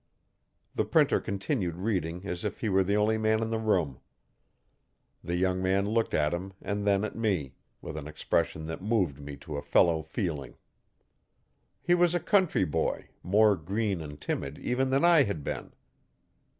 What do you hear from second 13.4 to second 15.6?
green and timid even than I had